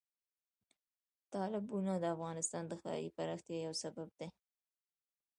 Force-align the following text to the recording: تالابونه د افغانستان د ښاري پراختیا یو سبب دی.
تالابونه 1.33 1.93
د 1.99 2.05
افغانستان 2.15 2.63
د 2.67 2.73
ښاري 2.81 3.07
پراختیا 3.17 3.57
یو 3.67 3.73
سبب 3.83 4.07
دی. 4.19 4.29